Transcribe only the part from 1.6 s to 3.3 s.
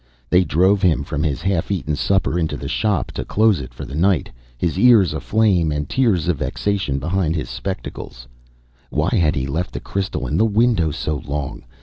eaten supper into the shop, to